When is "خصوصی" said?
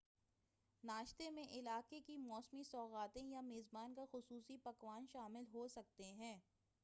4.11-4.57